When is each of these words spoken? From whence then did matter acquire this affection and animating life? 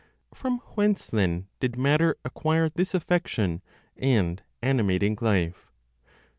From 0.33 0.61
whence 0.73 1.05
then 1.11 1.47
did 1.59 1.77
matter 1.77 2.17
acquire 2.25 2.69
this 2.69 2.95
affection 2.95 3.61
and 3.95 4.41
animating 4.63 5.15
life? 5.21 5.71